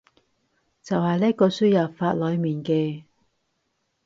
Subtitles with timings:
[0.81, 3.03] 就係呢個輸入法裏面嘅